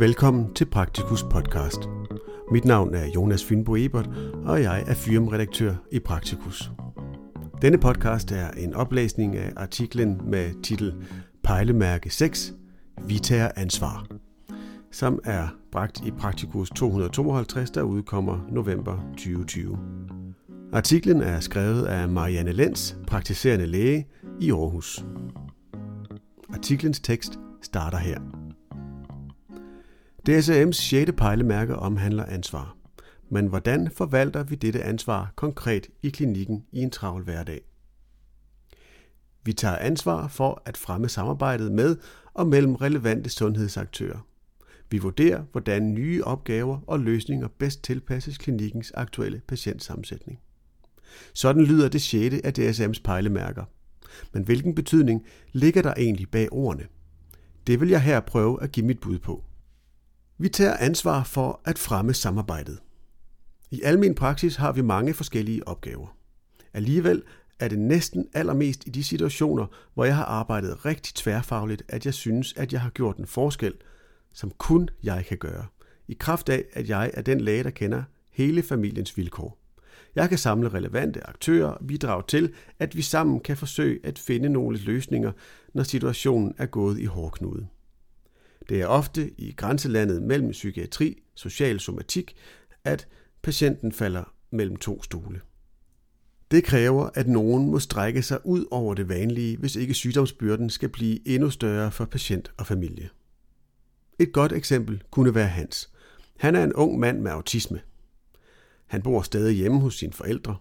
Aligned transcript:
Velkommen 0.00 0.54
til 0.54 0.64
Praktikus 0.64 1.22
podcast. 1.22 1.78
Mit 2.52 2.64
navn 2.64 2.94
er 2.94 3.06
Jonas 3.06 3.44
Fynbo 3.44 3.76
Ebert, 3.76 4.10
og 4.44 4.62
jeg 4.62 4.84
er 4.86 4.94
firmaredaktør 4.94 5.74
i 5.92 5.98
Praktikus. 5.98 6.70
Denne 7.62 7.78
podcast 7.78 8.32
er 8.32 8.50
en 8.50 8.74
oplæsning 8.74 9.36
af 9.36 9.52
artiklen 9.56 10.20
med 10.24 10.62
titel 10.62 10.94
Pejlemærke 11.44 12.10
6. 12.10 12.54
Vi 13.06 13.18
tager 13.18 13.50
ansvar, 13.56 14.06
som 14.90 15.18
er 15.24 15.48
bragt 15.72 16.06
i 16.06 16.10
Praktikus 16.10 16.70
252, 16.70 17.70
der 17.70 17.82
udkommer 17.82 18.46
november 18.50 18.98
2020. 19.12 19.78
Artiklen 20.72 21.22
er 21.22 21.40
skrevet 21.40 21.86
af 21.86 22.08
Marianne 22.08 22.52
Lenz, 22.52 22.94
praktiserende 23.06 23.66
læge 23.66 24.06
i 24.40 24.50
Aarhus. 24.50 25.04
Artiklens 26.54 27.00
tekst 27.00 27.38
starter 27.62 27.98
her. 27.98 28.39
DSM's 30.28 30.72
6. 30.72 31.12
pejlemærke 31.16 31.76
omhandler 31.76 32.24
ansvar. 32.24 32.76
Men 33.30 33.46
hvordan 33.46 33.90
forvalter 33.96 34.42
vi 34.42 34.54
dette 34.54 34.82
ansvar 34.82 35.32
konkret 35.36 35.88
i 36.02 36.10
klinikken 36.10 36.64
i 36.72 36.80
en 36.80 36.90
travl 36.90 37.22
hverdag? 37.22 37.60
Vi 39.44 39.52
tager 39.52 39.76
ansvar 39.76 40.28
for 40.28 40.62
at 40.64 40.76
fremme 40.76 41.08
samarbejdet 41.08 41.72
med 41.72 41.96
og 42.34 42.46
mellem 42.46 42.74
relevante 42.74 43.30
sundhedsaktører. 43.30 44.26
Vi 44.90 44.98
vurderer, 44.98 45.44
hvordan 45.52 45.94
nye 45.94 46.24
opgaver 46.24 46.80
og 46.86 47.00
løsninger 47.00 47.48
bedst 47.58 47.84
tilpasses 47.84 48.38
klinikkens 48.38 48.92
aktuelle 48.94 49.40
patientsammensætning. 49.48 50.38
Sådan 51.34 51.64
lyder 51.64 51.88
det 51.88 52.02
6. 52.02 52.34
af 52.44 52.52
DSM's 52.58 53.02
pejlemærker. 53.04 53.64
Men 54.32 54.42
hvilken 54.42 54.74
betydning 54.74 55.24
ligger 55.52 55.82
der 55.82 55.94
egentlig 55.96 56.30
bag 56.30 56.52
ordene? 56.52 56.86
Det 57.66 57.80
vil 57.80 57.88
jeg 57.88 58.02
her 58.02 58.20
prøve 58.20 58.62
at 58.62 58.72
give 58.72 58.86
mit 58.86 59.00
bud 59.00 59.18
på. 59.18 59.44
Vi 60.40 60.48
tager 60.48 60.76
ansvar 60.76 61.24
for 61.24 61.60
at 61.64 61.78
fremme 61.78 62.14
samarbejdet. 62.14 62.78
I 63.70 63.82
almen 63.82 64.14
praksis 64.14 64.56
har 64.56 64.72
vi 64.72 64.82
mange 64.82 65.14
forskellige 65.14 65.68
opgaver. 65.68 66.16
Alligevel 66.74 67.22
er 67.58 67.68
det 67.68 67.78
næsten 67.78 68.28
allermest 68.34 68.86
i 68.86 68.90
de 68.90 69.04
situationer, 69.04 69.66
hvor 69.94 70.04
jeg 70.04 70.16
har 70.16 70.24
arbejdet 70.24 70.84
rigtig 70.84 71.14
tværfagligt, 71.14 71.82
at 71.88 72.06
jeg 72.06 72.14
synes, 72.14 72.54
at 72.56 72.72
jeg 72.72 72.80
har 72.80 72.90
gjort 72.90 73.16
en 73.16 73.26
forskel, 73.26 73.74
som 74.32 74.50
kun 74.58 74.88
jeg 75.02 75.24
kan 75.28 75.38
gøre, 75.38 75.66
i 76.08 76.16
kraft 76.20 76.48
af, 76.48 76.64
at 76.72 76.88
jeg 76.88 77.10
er 77.14 77.22
den 77.22 77.40
læge, 77.40 77.64
der 77.64 77.70
kender 77.70 78.02
hele 78.32 78.62
familiens 78.62 79.16
vilkår. 79.16 79.58
Jeg 80.14 80.28
kan 80.28 80.38
samle 80.38 80.68
relevante 80.68 81.26
aktører 81.26 81.68
og 81.68 81.86
bidrage 81.86 82.22
til, 82.28 82.52
at 82.78 82.96
vi 82.96 83.02
sammen 83.02 83.40
kan 83.40 83.56
forsøge 83.56 84.00
at 84.04 84.18
finde 84.18 84.48
nogle 84.48 84.78
løsninger, 84.78 85.32
når 85.74 85.82
situationen 85.82 86.54
er 86.58 86.66
gået 86.66 86.98
i 86.98 87.04
hårdknude. 87.04 87.66
Det 88.70 88.80
er 88.80 88.86
ofte 88.86 89.30
i 89.38 89.52
grænselandet 89.52 90.22
mellem 90.22 90.50
psykiatri, 90.50 91.22
social 91.34 91.80
somatik, 91.80 92.36
at 92.84 93.08
patienten 93.42 93.92
falder 93.92 94.34
mellem 94.50 94.76
to 94.76 95.02
stole. 95.02 95.40
Det 96.50 96.64
kræver, 96.64 97.10
at 97.14 97.28
nogen 97.28 97.70
må 97.70 97.78
strække 97.78 98.22
sig 98.22 98.46
ud 98.46 98.64
over 98.70 98.94
det 98.94 99.08
vanlige, 99.08 99.56
hvis 99.56 99.76
ikke 99.76 99.94
sygdomsbyrden 99.94 100.70
skal 100.70 100.88
blive 100.88 101.28
endnu 101.28 101.50
større 101.50 101.92
for 101.92 102.04
patient 102.04 102.52
og 102.58 102.66
familie. 102.66 103.08
Et 104.18 104.32
godt 104.32 104.52
eksempel 104.52 105.02
kunne 105.10 105.34
være 105.34 105.48
Hans. 105.48 105.90
Han 106.38 106.54
er 106.54 106.64
en 106.64 106.72
ung 106.72 106.98
mand 106.98 107.20
med 107.20 107.30
autisme. 107.30 107.80
Han 108.86 109.02
bor 109.02 109.22
stadig 109.22 109.56
hjemme 109.56 109.80
hos 109.80 109.98
sine 109.98 110.12
forældre. 110.12 110.56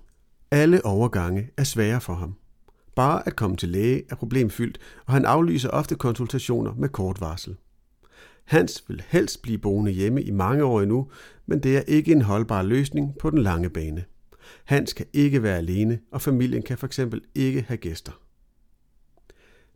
Alle 0.52 0.86
overgange 0.86 1.50
er 1.58 1.64
svære 1.64 2.02
for 2.02 2.14
ham. 2.14 2.36
Bare 2.96 3.28
at 3.28 3.36
komme 3.36 3.58
til 3.58 3.70
læge 3.70 4.04
er 4.10 4.16
problemfyldt, 4.16 4.80
og 5.06 5.14
han 5.14 5.26
aflyser 5.26 5.70
ofte 5.70 5.96
konsultationer 5.96 6.74
med 6.74 6.90
kort 6.90 7.22
varsel. 7.22 7.56
Hans 8.50 8.84
vil 8.88 9.04
helst 9.08 9.42
blive 9.42 9.58
boende 9.58 9.92
hjemme 9.92 10.24
i 10.24 10.32
mange 10.32 10.64
år 10.64 10.82
endnu, 10.82 11.10
men 11.46 11.64
det 11.64 11.78
er 11.78 11.82
ikke 11.82 12.12
en 12.12 12.22
holdbar 12.22 12.62
løsning 12.62 13.18
på 13.20 13.30
den 13.30 13.38
lange 13.38 13.70
bane. 13.70 14.06
Hans 14.64 14.94
kan 14.94 15.06
ikke 15.14 15.44
være 15.44 15.58
alene, 15.58 16.00
og 16.12 16.22
familien 16.22 16.64
kan 16.64 16.78
fx 16.78 17.00
ikke 17.36 17.62
have 17.62 17.78
gæster. 17.78 18.12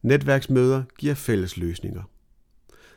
Netværksmøder 0.02 0.84
giver 0.98 1.14
fælles 1.14 1.58
løsninger. 1.58 2.04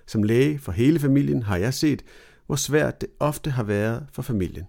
Som 0.06 0.22
læge 0.22 0.59
for 0.59 0.72
hele 0.72 0.98
familien 0.98 1.42
har 1.42 1.56
jeg 1.56 1.75
set, 1.75 2.04
hvor 2.47 2.56
svært 2.56 3.00
det 3.00 3.09
ofte 3.20 3.50
har 3.50 3.62
været 3.62 4.06
for 4.12 4.22
familien. 4.22 4.65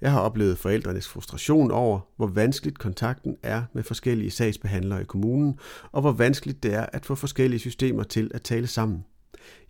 Jeg 0.00 0.12
har 0.12 0.20
oplevet 0.20 0.58
forældrenes 0.58 1.08
frustration 1.08 1.70
over, 1.70 2.00
hvor 2.16 2.26
vanskeligt 2.26 2.78
kontakten 2.78 3.36
er 3.42 3.62
med 3.72 3.82
forskellige 3.82 4.30
sagsbehandlere 4.30 5.00
i 5.00 5.04
kommunen, 5.04 5.58
og 5.92 6.00
hvor 6.00 6.12
vanskeligt 6.12 6.62
det 6.62 6.74
er 6.74 6.86
at 6.92 7.06
få 7.06 7.14
forskellige 7.14 7.60
systemer 7.60 8.02
til 8.02 8.30
at 8.34 8.42
tale 8.42 8.66
sammen. 8.66 9.04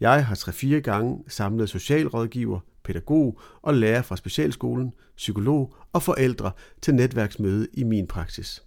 Jeg 0.00 0.26
har 0.26 0.34
tre-fire 0.34 0.81
gange 0.81 1.25
samlet 1.28 1.69
socialrådgiver, 1.69 2.60
pædagog 2.84 3.41
og 3.62 3.75
lærer 3.75 4.03
fra 4.03 4.16
specialskolen, 4.16 4.92
psykolog 5.16 5.75
og 5.92 6.03
forældre 6.03 6.53
til 6.82 6.94
netværksmøde 6.94 7.69
i 7.72 7.84
min 7.84 8.06
praksis. 8.06 8.62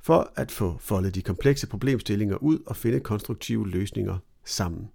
For 0.00 0.32
at 0.36 0.50
få 0.50 0.76
foldet 0.80 1.14
de 1.14 1.22
komplekse 1.22 1.66
problemstillinger 1.66 2.36
ud 2.36 2.58
og 2.66 2.76
finde 2.76 3.00
konstruktive 3.00 3.68
løsninger 3.68 4.18
sammen. 4.44 4.88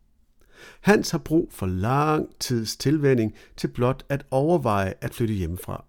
Hans 0.81 1.11
har 1.11 1.17
brug 1.17 1.49
for 1.51 1.65
lang 1.65 2.29
tids 2.39 2.77
tilvænding 2.77 3.33
til 3.57 3.67
blot 3.67 4.05
at 4.09 4.25
overveje 4.31 4.93
at 5.01 5.13
flytte 5.13 5.33
hjemmefra. 5.33 5.85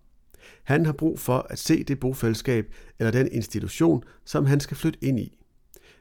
Han 0.65 0.87
har 0.87 0.93
brug 0.93 1.19
for 1.21 1.47
at 1.51 1.59
se 1.59 1.85
det 1.85 2.01
bofællesskab 2.01 2.75
eller 2.99 3.11
den 3.11 3.29
institution, 3.33 4.05
som 4.25 4.47
han 4.47 4.61
skal 4.61 4.77
flytte 4.77 4.99
ind 5.05 5.21
i. 5.21 5.39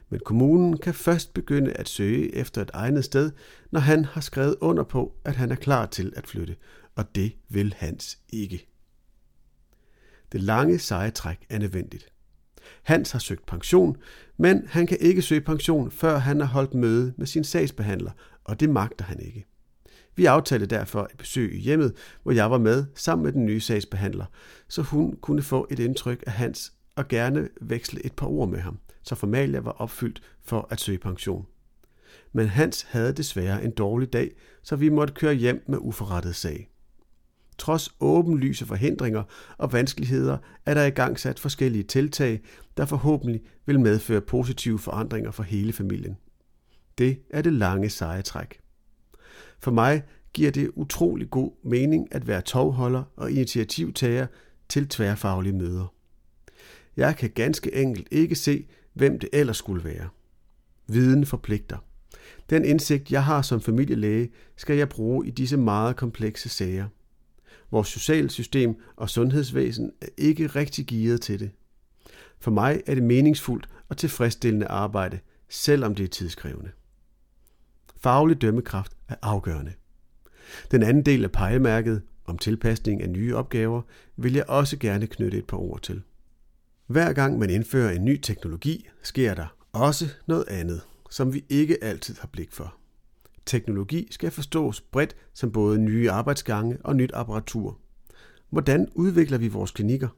Men 0.08 0.20
kommunen 0.24 0.78
kan 0.78 0.94
først 0.94 1.34
begynde 1.34 1.72
at 1.72 1.88
søge 1.88 2.34
efter 2.34 2.62
et 2.62 2.70
egnet 2.74 3.04
sted, 3.04 3.32
når 3.70 3.80
han 3.80 4.04
har 4.04 4.20
skrevet 4.20 4.56
under 4.60 4.84
på, 4.84 5.14
at 5.24 5.36
han 5.36 5.50
er 5.50 5.56
klar 5.56 5.86
til 5.86 6.12
at 6.16 6.26
flytte, 6.26 6.56
og 6.94 7.14
det 7.14 7.32
vil 7.48 7.74
Hans 7.76 8.18
ikke. 8.28 8.66
Det 10.32 10.42
lange 10.42 10.78
seje 10.78 11.10
træk 11.10 11.46
er 11.50 11.58
nødvendigt. 11.58 12.12
Hans 12.82 13.10
har 13.10 13.18
søgt 13.18 13.46
pension, 13.46 13.96
men 14.36 14.66
han 14.66 14.86
kan 14.86 14.96
ikke 15.00 15.22
søge 15.22 15.40
pension, 15.40 15.90
før 15.90 16.18
han 16.18 16.40
har 16.40 16.46
holdt 16.46 16.74
møde 16.74 17.14
med 17.16 17.26
sin 17.26 17.44
sagsbehandler, 17.44 18.10
og 18.44 18.60
det 18.60 18.70
magter 18.70 19.04
han 19.04 19.20
ikke. 19.20 19.46
Vi 20.16 20.24
aftalte 20.24 20.66
derfor 20.66 21.08
et 21.12 21.18
besøg 21.18 21.54
i 21.54 21.58
hjemmet, 21.58 21.92
hvor 22.22 22.32
jeg 22.32 22.50
var 22.50 22.58
med 22.58 22.84
sammen 22.94 23.24
med 23.24 23.32
den 23.32 23.46
nye 23.46 23.60
sagsbehandler, 23.60 24.24
så 24.68 24.82
hun 24.82 25.16
kunne 25.20 25.42
få 25.42 25.66
et 25.70 25.78
indtryk 25.78 26.24
af 26.26 26.32
Hans 26.32 26.72
og 26.96 27.08
gerne 27.08 27.48
veksle 27.60 28.06
et 28.06 28.12
par 28.12 28.26
ord 28.26 28.48
med 28.48 28.58
ham 28.58 28.78
så 29.04 29.14
formalia 29.14 29.60
var 29.60 29.70
opfyldt 29.70 30.22
for 30.42 30.68
at 30.70 30.80
søge 30.80 30.98
pension. 30.98 31.46
Men 32.32 32.48
Hans 32.48 32.82
havde 32.82 33.12
desværre 33.12 33.64
en 33.64 33.70
dårlig 33.70 34.12
dag, 34.12 34.30
så 34.62 34.76
vi 34.76 34.88
måtte 34.88 35.14
køre 35.14 35.34
hjem 35.34 35.64
med 35.68 35.78
uforrettet 35.80 36.34
sag. 36.34 36.70
Trods 37.58 37.94
åbenlyse 38.00 38.66
forhindringer 38.66 39.22
og 39.58 39.72
vanskeligheder 39.72 40.38
er 40.66 40.74
der 40.74 40.84
i 40.84 40.90
gang 40.90 41.20
sat 41.20 41.40
forskellige 41.40 41.84
tiltag, 41.84 42.40
der 42.76 42.84
forhåbentlig 42.84 43.42
vil 43.66 43.80
medføre 43.80 44.20
positive 44.20 44.78
forandringer 44.78 45.30
for 45.30 45.42
hele 45.42 45.72
familien. 45.72 46.16
Det 46.98 47.18
er 47.30 47.42
det 47.42 47.52
lange 47.52 47.90
seje 47.90 48.22
træk. 48.22 48.60
For 49.58 49.70
mig 49.70 50.02
giver 50.32 50.50
det 50.50 50.70
utrolig 50.74 51.30
god 51.30 51.52
mening 51.64 52.14
at 52.14 52.26
være 52.26 52.42
tovholder 52.42 53.02
og 53.16 53.30
initiativtager 53.30 54.26
til 54.68 54.88
tværfaglige 54.88 55.52
møder. 55.52 55.93
Jeg 56.96 57.16
kan 57.16 57.30
ganske 57.30 57.74
enkelt 57.74 58.08
ikke 58.10 58.34
se, 58.34 58.66
hvem 58.92 59.18
det 59.18 59.28
ellers 59.32 59.56
skulle 59.56 59.84
være. 59.84 60.08
Viden 60.86 61.26
forpligter. 61.26 61.78
Den 62.50 62.64
indsigt, 62.64 63.12
jeg 63.12 63.24
har 63.24 63.42
som 63.42 63.60
familielæge, 63.60 64.30
skal 64.56 64.76
jeg 64.76 64.88
bruge 64.88 65.26
i 65.26 65.30
disse 65.30 65.56
meget 65.56 65.96
komplekse 65.96 66.48
sager. 66.48 66.88
Vores 67.70 67.88
socialsystem 67.88 68.76
og 68.96 69.10
sundhedsvæsen 69.10 69.92
er 70.00 70.06
ikke 70.18 70.46
rigtig 70.46 70.86
gearet 70.86 71.20
til 71.20 71.40
det. 71.40 71.50
For 72.40 72.50
mig 72.50 72.82
er 72.86 72.94
det 72.94 73.02
meningsfuldt 73.02 73.68
og 73.88 73.96
tilfredsstillende 73.96 74.66
arbejde, 74.66 75.18
selvom 75.48 75.94
det 75.94 76.04
er 76.04 76.08
tidskrævende. 76.08 76.70
Faglig 77.96 78.40
dømmekraft 78.40 78.92
er 79.08 79.14
afgørende. 79.22 79.72
Den 80.70 80.82
anden 80.82 81.02
del 81.02 81.24
af 81.24 81.32
pejlemærket 81.32 82.02
om 82.24 82.38
tilpasning 82.38 83.02
af 83.02 83.10
nye 83.10 83.36
opgaver 83.36 83.82
vil 84.16 84.32
jeg 84.32 84.44
også 84.48 84.76
gerne 84.78 85.06
knytte 85.06 85.38
et 85.38 85.46
par 85.46 85.56
ord 85.56 85.82
til. 85.82 86.02
Hver 86.86 87.12
gang 87.12 87.38
man 87.38 87.50
indfører 87.50 87.90
en 87.90 88.04
ny 88.04 88.20
teknologi, 88.20 88.88
sker 89.02 89.34
der 89.34 89.56
også 89.72 90.04
noget 90.26 90.44
andet, 90.48 90.80
som 91.10 91.34
vi 91.34 91.44
ikke 91.48 91.84
altid 91.84 92.16
har 92.20 92.28
blik 92.28 92.52
for. 92.52 92.74
Teknologi 93.46 94.08
skal 94.10 94.30
forstås 94.30 94.80
bredt 94.80 95.16
som 95.34 95.52
både 95.52 95.78
nye 95.78 96.10
arbejdsgange 96.10 96.78
og 96.84 96.96
nyt 96.96 97.10
apparatur. 97.14 97.78
Hvordan 98.50 98.88
udvikler 98.94 99.38
vi 99.38 99.48
vores 99.48 99.70
klinikker? 99.70 100.08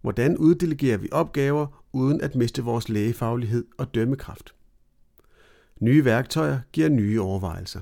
Hvordan 0.00 0.36
uddelegerer 0.36 0.96
vi 0.96 1.08
opgaver 1.12 1.84
uden 1.92 2.20
at 2.20 2.34
miste 2.34 2.62
vores 2.62 2.88
lægefaglighed 2.88 3.64
og 3.78 3.94
dømmekraft? 3.94 4.54
Nye 5.80 6.04
værktøjer 6.04 6.60
giver 6.72 6.88
nye 6.88 7.20
overvejelser. 7.20 7.80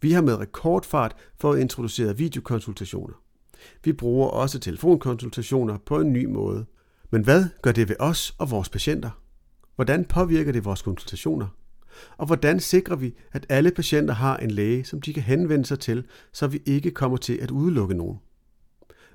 Vi 0.00 0.12
har 0.12 0.22
med 0.22 0.40
rekordfart 0.40 1.16
fået 1.40 1.60
introduceret 1.60 2.18
videokonsultationer. 2.18 3.14
Vi 3.84 3.92
bruger 3.92 4.28
også 4.28 4.58
telefonkonsultationer 4.58 5.78
på 5.78 6.00
en 6.00 6.12
ny 6.12 6.24
måde. 6.24 6.66
Men 7.10 7.24
hvad 7.24 7.44
gør 7.62 7.72
det 7.72 7.88
ved 7.88 7.96
os 7.98 8.34
og 8.38 8.50
vores 8.50 8.68
patienter? 8.68 9.10
Hvordan 9.74 10.04
påvirker 10.04 10.52
det 10.52 10.64
vores 10.64 10.82
konsultationer? 10.82 11.48
Og 12.16 12.26
hvordan 12.26 12.60
sikrer 12.60 12.96
vi, 12.96 13.14
at 13.32 13.46
alle 13.48 13.70
patienter 13.70 14.14
har 14.14 14.36
en 14.36 14.50
læge, 14.50 14.84
som 14.84 15.00
de 15.00 15.14
kan 15.14 15.22
henvende 15.22 15.66
sig 15.66 15.80
til, 15.80 16.04
så 16.32 16.46
vi 16.46 16.62
ikke 16.66 16.90
kommer 16.90 17.16
til 17.16 17.38
at 17.42 17.50
udelukke 17.50 17.94
nogen? 17.94 18.18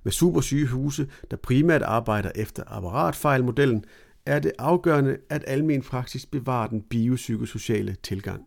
Med 0.04 0.12
supersygehuse, 0.12 1.08
der 1.32 1.38
primært 1.38 1.82
arbejder 1.82 2.32
efter 2.36 2.64
apparatfejlmodellen, 2.68 3.86
er 4.26 4.40
det 4.40 4.52
afgørende, 4.60 5.18
at 5.30 5.44
almen 5.48 5.82
praksis 5.82 6.26
bevarer 6.26 6.68
den 6.68 6.82
biopsykosociale 6.82 7.96
tilgang. 8.04 8.46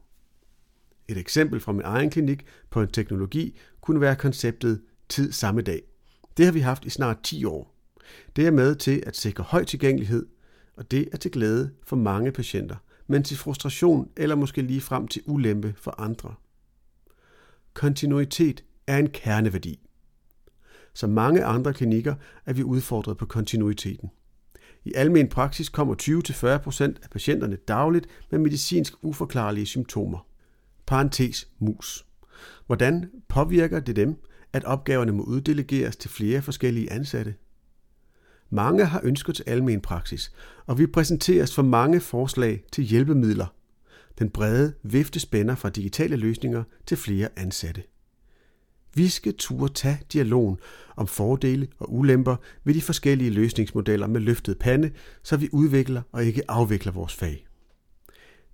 Et 1.08 1.18
eksempel 1.18 1.60
fra 1.60 1.72
min 1.72 1.82
egen 1.84 2.10
klinik 2.10 2.46
på 2.70 2.82
en 2.82 2.88
teknologi 2.88 3.58
kunne 3.80 4.00
være 4.00 4.16
konceptet 4.16 4.82
tid 5.08 5.32
samme 5.32 5.60
dag. 5.60 5.82
Det 6.36 6.44
har 6.44 6.52
vi 6.52 6.60
haft 6.60 6.84
i 6.84 6.90
snart 6.90 7.22
10 7.22 7.44
år. 7.44 7.73
Det 8.36 8.46
er 8.46 8.50
med 8.50 8.74
til 8.74 9.02
at 9.06 9.16
sikre 9.16 9.44
høj 9.44 9.64
tilgængelighed, 9.64 10.26
og 10.76 10.90
det 10.90 11.08
er 11.12 11.16
til 11.16 11.30
glæde 11.30 11.70
for 11.86 11.96
mange 11.96 12.32
patienter, 12.32 12.76
men 13.06 13.22
til 13.22 13.36
frustration 13.36 14.08
eller 14.16 14.34
måske 14.34 14.62
lige 14.62 14.80
frem 14.80 15.08
til 15.08 15.22
ulempe 15.26 15.74
for 15.76 16.00
andre. 16.00 16.34
Kontinuitet 17.74 18.64
er 18.86 18.98
en 18.98 19.10
kerneværdi. 19.10 19.80
Som 20.94 21.10
mange 21.10 21.44
andre 21.44 21.72
klinikker 21.74 22.14
er 22.46 22.52
vi 22.52 22.62
udfordret 22.62 23.16
på 23.16 23.26
kontinuiteten. 23.26 24.10
I 24.84 24.92
almen 24.94 25.28
praksis 25.28 25.68
kommer 25.68 25.94
20-40% 26.02 27.02
af 27.02 27.10
patienterne 27.10 27.56
dagligt 27.56 28.06
med 28.30 28.38
medicinsk 28.38 28.94
uforklarlige 29.02 29.66
symptomer. 29.66 30.26
Parentes 30.86 31.48
mus. 31.58 32.06
Hvordan 32.66 33.10
påvirker 33.28 33.80
det 33.80 33.96
dem, 33.96 34.16
at 34.52 34.64
opgaverne 34.64 35.12
må 35.12 35.22
uddelegeres 35.22 35.96
til 35.96 36.10
flere 36.10 36.42
forskellige 36.42 36.92
ansatte? 36.92 37.34
Mange 38.50 38.84
har 38.84 39.00
ønsket 39.04 39.34
til 39.34 39.44
almen 39.46 39.80
praksis, 39.80 40.32
og 40.66 40.78
vi 40.78 40.86
præsenteres 40.86 41.54
for 41.54 41.62
mange 41.62 42.00
forslag 42.00 42.62
til 42.72 42.84
hjælpemidler. 42.84 43.46
Den 44.18 44.30
brede 44.30 44.72
vifte 44.82 45.20
spænder 45.20 45.54
fra 45.54 45.70
digitale 45.70 46.16
løsninger 46.16 46.64
til 46.86 46.96
flere 46.96 47.28
ansatte. 47.36 47.82
Vi 48.94 49.08
skal 49.08 49.34
turde 49.38 49.72
tage 49.72 50.00
dialogen 50.12 50.58
om 50.96 51.06
fordele 51.06 51.68
og 51.78 51.94
ulemper 51.94 52.36
ved 52.64 52.74
de 52.74 52.82
forskellige 52.82 53.30
løsningsmodeller 53.30 54.06
med 54.06 54.20
løftet 54.20 54.58
pande, 54.58 54.90
så 55.22 55.36
vi 55.36 55.48
udvikler 55.52 56.02
og 56.12 56.24
ikke 56.24 56.50
afvikler 56.50 56.92
vores 56.92 57.14
fag. 57.14 57.46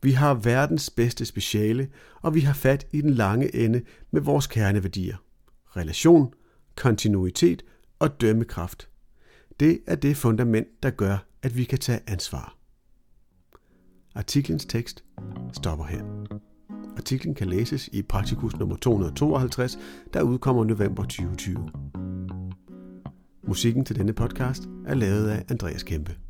Vi 0.02 0.12
har 0.12 0.34
verdens 0.34 0.90
bedste 0.90 1.24
speciale, 1.24 1.88
og 2.22 2.34
vi 2.34 2.40
har 2.40 2.54
fat 2.54 2.86
i 2.92 3.00
den 3.00 3.10
lange 3.10 3.54
ende 3.54 3.82
med 4.10 4.20
vores 4.20 4.46
kerneværdier. 4.46 5.16
Relation, 5.76 6.34
kontinuitet 6.76 7.62
og 7.98 8.20
dømmekraft. 8.20 8.89
Det 9.60 9.80
er 9.86 9.94
det 9.94 10.16
fundament, 10.16 10.68
der 10.82 10.90
gør, 10.90 11.26
at 11.42 11.56
vi 11.56 11.64
kan 11.64 11.78
tage 11.78 12.00
ansvar. 12.06 12.56
Artiklens 14.14 14.64
tekst 14.64 15.04
stopper 15.52 15.84
her. 15.84 16.04
Artiklen 16.96 17.34
kan 17.34 17.46
læses 17.46 17.88
i 17.92 18.02
Praktikus 18.02 18.56
nummer 18.56 18.76
252, 18.76 19.78
der 20.14 20.22
udkommer 20.22 20.64
november 20.64 21.02
2020. 21.02 21.70
Musikken 23.48 23.84
til 23.84 23.96
denne 23.96 24.12
podcast 24.12 24.62
er 24.86 24.94
lavet 24.94 25.28
af 25.28 25.44
Andreas 25.48 25.82
Kæmpe. 25.82 26.29